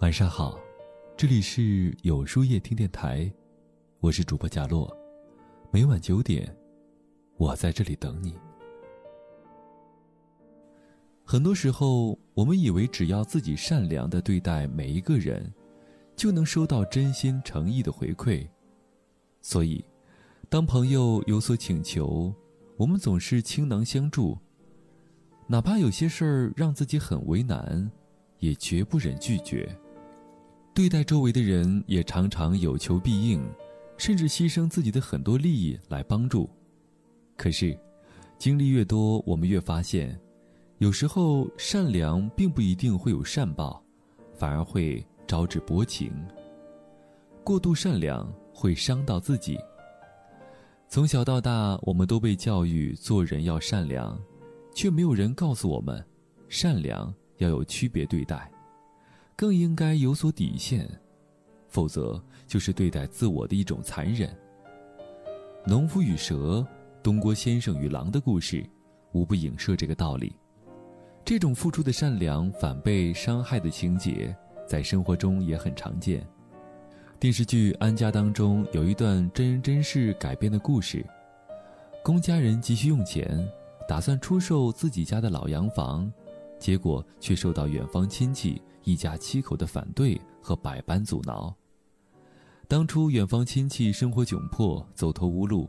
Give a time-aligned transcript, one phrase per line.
[0.00, 0.58] 晚上好，
[1.14, 3.30] 这里是有书夜听电台，
[3.98, 4.90] 我是主播贾洛，
[5.70, 6.56] 每晚九点，
[7.36, 8.34] 我在这里等你。
[11.22, 15.52] 很多时候，我们以为只要自己善良的对待每一个人，
[16.16, 18.48] 就能收到真心诚意的回馈，
[19.42, 19.84] 所以，
[20.48, 22.34] 当朋友有所请求，
[22.78, 24.38] 我们总是倾囊相助，
[25.46, 27.90] 哪怕有些事儿让自己很为难，
[28.38, 29.68] 也绝不忍拒绝。
[30.80, 33.46] 对待周围的人也常常有求必应，
[33.98, 36.48] 甚至牺牲自己的很多利益来帮助。
[37.36, 37.78] 可是，
[38.38, 40.18] 经历越多，我们越发现，
[40.78, 43.84] 有时候善良并不一定会有善报，
[44.32, 46.10] 反而会招致薄情。
[47.44, 49.58] 过度善良会伤到自己。
[50.88, 54.18] 从小到大，我们都被教育做人要善良，
[54.74, 56.02] 却没有人告诉我们，
[56.48, 58.50] 善良要有区别对待。
[59.40, 60.86] 更应该有所底线，
[61.66, 64.28] 否则就是对待自我的一种残忍。
[65.64, 66.62] 农夫与蛇、
[67.02, 68.62] 东郭先生与狼的故事，
[69.12, 70.36] 无不影射这个道理。
[71.24, 76.22] 这种付出的善良反被伤害的情节，在生活中也很常见。
[77.18, 81.02] 电视剧《安家》当中有一段真人真事改编的故事：
[82.04, 83.50] 龚家人急需用钱，
[83.88, 86.12] 打算出售自己家的老洋房，
[86.58, 88.60] 结果却受到远方亲戚。
[88.84, 91.54] 一家七口的反对和百般阻挠。
[92.68, 95.68] 当初远方亲戚生活窘迫，走投无路，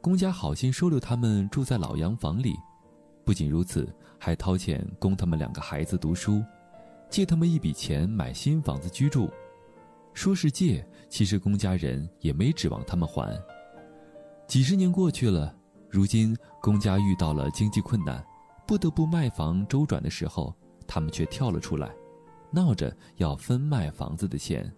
[0.00, 2.54] 公家好心收留他们住在老洋房里。
[3.24, 6.42] 不仅如此，还掏钱供他们两个孩子读书，
[7.08, 9.30] 借他们一笔钱买新房子居住。
[10.14, 13.38] 说是借，其实公家人也没指望他们还。
[14.46, 15.54] 几十年过去了，
[15.88, 18.24] 如今公家遇到了经济困难，
[18.66, 20.54] 不得不卖房周转的时候，
[20.86, 21.90] 他们却跳了出来。
[22.52, 24.70] 闹着要分卖房子的钱，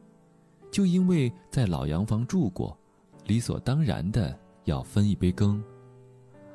[0.71, 2.79] 就因为在老洋房住过，
[3.27, 5.63] 理所当然的要分一杯羹。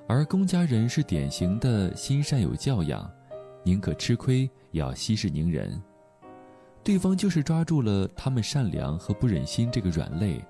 [0.08, 3.08] 而公家人是典型的心善有教养，
[3.64, 5.80] 宁可吃亏也要息事宁人。
[6.84, 10.44] 对方就是抓住了他们善良和不忍心这个软肋，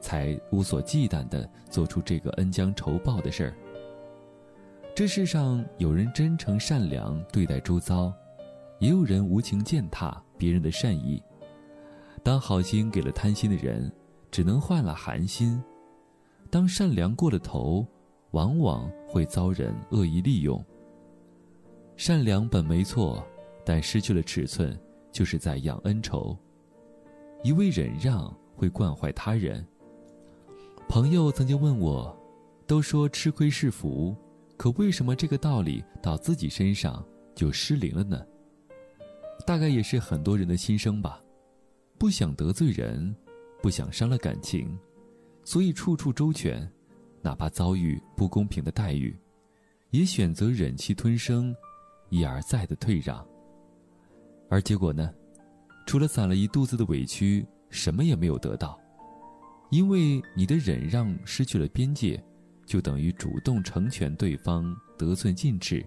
[0.00, 3.54] 才无所忌惮的做出这个恩将仇报的事儿。
[4.94, 8.12] 这世上有人真诚善良对待周遭。
[8.80, 11.22] 也有人无情践踏别人的善意，
[12.22, 13.92] 当好心给了贪心的人，
[14.30, 15.62] 只能换了寒心；
[16.50, 17.86] 当善良过了头，
[18.30, 20.64] 往往会遭人恶意利用。
[21.94, 23.22] 善良本没错，
[23.66, 24.78] 但失去了尺寸，
[25.12, 26.34] 就是在养恩仇。
[27.42, 29.62] 一味忍让会惯坏他人。
[30.88, 32.16] 朋友曾经问我
[32.66, 34.16] ：“都说吃亏是福，
[34.56, 37.04] 可为什么这个道理到自己身上
[37.34, 38.24] 就失灵了呢？”
[39.50, 41.20] 大概也是很多人的心声吧，
[41.98, 43.12] 不想得罪人，
[43.60, 44.78] 不想伤了感情，
[45.42, 46.70] 所以处处周全，
[47.20, 49.12] 哪怕遭遇不公平的待遇，
[49.90, 51.52] 也选择忍气吞声，
[52.10, 53.26] 一而再的退让。
[54.48, 55.12] 而结果呢，
[55.84, 58.78] 除了攒了一肚子的委屈，什么也没有得到，
[59.72, 62.22] 因为你的忍让失去了边界，
[62.66, 65.84] 就等于主动成全对方得寸进尺。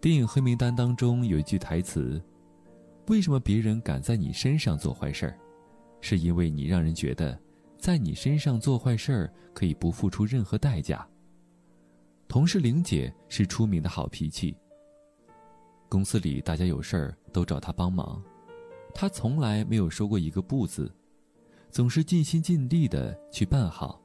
[0.00, 2.22] 电影《黑名单》当中有一句台词
[3.08, 5.36] ：“为什么别人敢在你身上做坏事儿？
[6.00, 7.36] 是因为你让人觉得，
[7.78, 11.04] 在你身上做坏事儿可以不付出任何代价。”
[12.28, 14.56] 同事玲姐是出名的好脾气。
[15.88, 18.22] 公司里大家有事儿都找她帮忙，
[18.94, 20.94] 她从来没有说过一个不字，
[21.70, 24.00] 总是尽心尽力的去办好。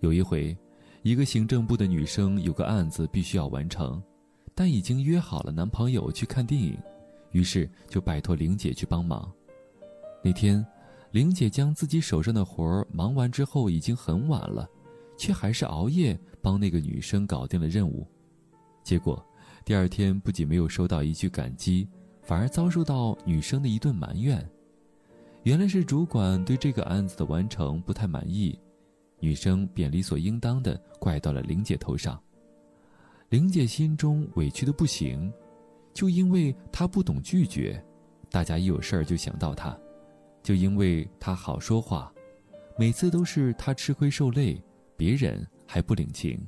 [0.00, 0.56] 有一回，
[1.02, 4.02] 一个行政部的女生有个案子必须要完成。
[4.54, 6.78] 但已经约好了男朋友去看电影，
[7.32, 9.30] 于是就拜托玲姐去帮忙。
[10.22, 10.64] 那天，
[11.10, 14.68] 玲姐将自己手上的活儿忙完之后，已经很晚了，
[15.18, 18.06] 却还是熬夜帮那个女生搞定了任务。
[18.82, 19.24] 结果，
[19.64, 21.88] 第二天不仅没有收到一句感激，
[22.22, 24.48] 反而遭受到女生的一顿埋怨。
[25.42, 28.58] 原来是主管对这个案子的完成不太满意，
[29.20, 32.18] 女生便理所应当的怪到了玲姐头上。
[33.34, 35.28] 玲姐心中委屈的不行，
[35.92, 37.84] 就因为她不懂拒绝，
[38.30, 39.76] 大家一有事儿就想到她，
[40.40, 42.14] 就因为她好说话，
[42.78, 44.62] 每次都是她吃亏受累，
[44.96, 46.38] 别人还不领情，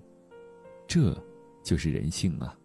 [0.87, 1.21] 这
[1.61, 2.57] 就是人性啊。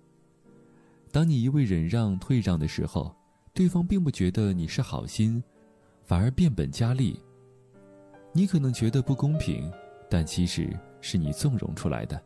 [1.11, 3.11] 当你一味忍让退让的时候，
[3.55, 5.43] 对方并不觉得你是好心，
[6.03, 7.19] 反而变本加厉。
[8.33, 9.67] 你可能觉得不公平，
[10.07, 10.69] 但其实
[11.01, 12.23] 是你纵容出来的。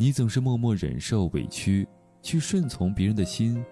[0.00, 1.86] 你总是默默忍受委屈，
[2.22, 3.62] 去顺从别人的心，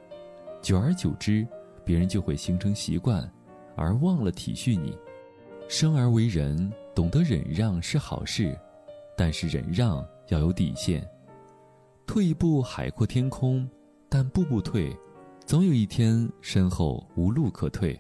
[0.61, 1.49] 久而久之，
[1.87, 3.27] 别人就会形成习惯，
[3.75, 4.95] 而忘了体恤你。
[5.71, 8.55] 生而为人，懂得忍让是好事，
[9.17, 11.03] 但是忍让要有底线。
[12.07, 13.67] 退一步海阔天空，
[14.07, 14.95] 但步步退，
[15.47, 17.99] 总有一天身后无路可退。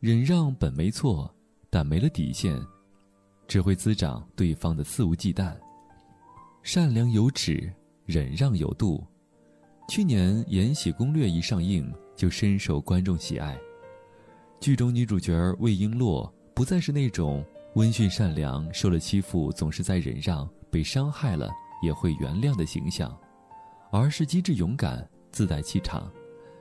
[0.00, 1.32] 忍让本没错，
[1.70, 2.60] 但没了底线，
[3.46, 5.56] 只会滋长对方的肆无忌惮。
[6.66, 7.72] 善良有尺，
[8.06, 9.06] 忍让有度。
[9.88, 13.56] 去年《延禧攻略》一上映，就深受观众喜爱。
[14.58, 17.46] 剧中女主角魏璎珞不再是那种
[17.76, 21.48] 温驯善良、受了欺负总是在忍让、被伤害了
[21.84, 23.16] 也会原谅的形象，
[23.92, 26.10] 而是机智勇敢、自带气场。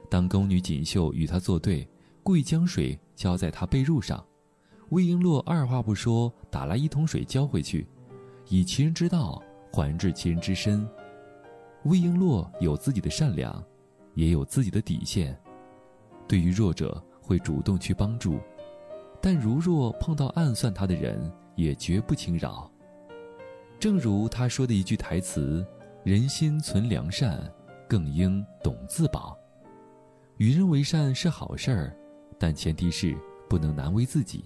[0.07, 1.89] 当宫女锦绣与她作对，
[2.21, 4.23] 故意将水浇在她被褥上，
[4.89, 7.87] 魏璎珞二话不说打来一桶水浇回去，
[8.49, 9.41] 以其人之道
[9.75, 10.87] 还治其人之身。
[11.83, 13.61] 魏璎珞有自己的善良，
[14.13, 15.37] 也有自己的底线，
[16.29, 18.39] 对于弱者会主动去帮助。
[19.21, 22.71] 但如若碰到暗算他的人，也绝不轻饶。
[23.77, 25.65] 正如他说的一句台词
[26.05, 27.51] ：“人心存良善，
[27.89, 29.37] 更应懂自保。
[30.37, 31.97] 与人为善是好事儿，
[32.39, 33.17] 但前提是
[33.49, 34.45] 不能难为自己。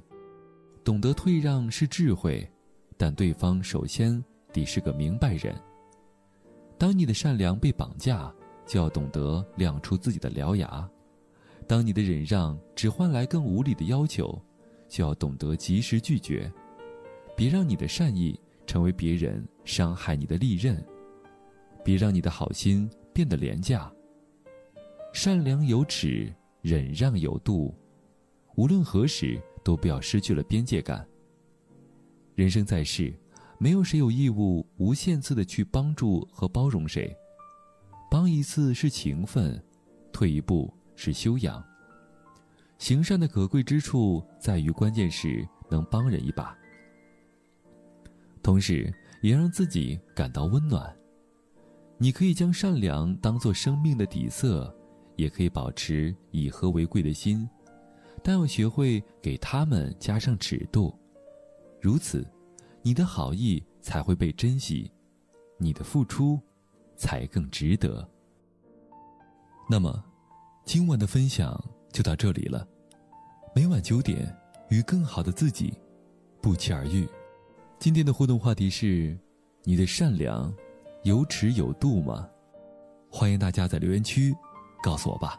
[0.83, 2.49] 懂得退让是智慧，
[2.97, 4.23] 但对方首先
[4.53, 5.55] 得是个明白人。
[6.77, 8.33] 当你的善良被绑架，
[8.65, 10.89] 就要懂得亮出自己的獠牙；
[11.67, 14.39] 当你的忍让只换来更无理的要求。”
[14.89, 16.51] 就要懂得及时拒绝，
[17.37, 18.35] 别让你的善意
[18.65, 20.83] 成为别人伤害你的利刃，
[21.83, 23.93] 别让你的好心变得廉价。
[25.13, 27.71] 善良有尺，忍让有度，
[28.55, 31.07] 无论何时都不要失去了边界感。
[32.33, 33.13] 人生在世，
[33.61, 37.13] 没有谁有义务无限次的去帮助和包容谁，
[38.09, 39.61] 帮一次是情分，
[40.13, 41.61] 退一步是修养。
[42.77, 46.57] 行善的可贵之处在于，关键时能帮人一把，
[48.41, 48.89] 同时
[49.21, 50.95] 也让自己感到温暖。
[51.97, 54.73] 你可以将善良当做生命的底色，
[55.17, 57.45] 也可以保持以和为贵的心，
[58.23, 60.97] 但要学会给他们加上尺度，
[61.81, 62.25] 如此，
[62.81, 64.91] 你的好意才会被珍惜，
[65.57, 66.39] 你的付出
[66.95, 68.07] 才更值得。
[69.69, 70.03] 那么，
[70.65, 71.61] 今晚的分享。
[71.91, 72.67] 就到这里了，
[73.55, 74.31] 每晚九点，
[74.69, 75.73] 与更好的自己
[76.39, 77.09] 不期而遇。
[77.79, 79.17] 今天的互动话题是：
[79.63, 80.53] 你的善良
[81.01, 82.29] 有尺有度吗？
[83.09, 84.35] 欢迎大家在留言区
[84.83, 85.35] 告诉我吧。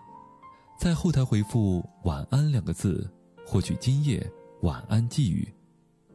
[0.76, 3.08] 在后台回复“晚安”两个字，
[3.46, 4.28] 获取今夜
[4.62, 5.48] 晚安寄语。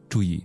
[0.06, 0.44] 注意，